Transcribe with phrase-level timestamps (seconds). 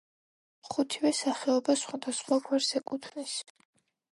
[0.69, 3.37] ხუთივე სახეობა სხვადასხვა გვარს ეკუთვნის.